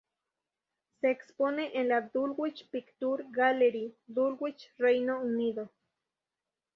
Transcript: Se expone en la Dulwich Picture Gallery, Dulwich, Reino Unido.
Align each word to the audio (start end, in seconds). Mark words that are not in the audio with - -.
Se 0.99 1.11
expone 1.11 1.77
en 1.79 1.87
la 1.89 2.01
Dulwich 2.01 2.67
Picture 2.71 3.23
Gallery, 3.29 3.95
Dulwich, 4.07 4.71
Reino 4.79 5.21
Unido. 5.21 5.69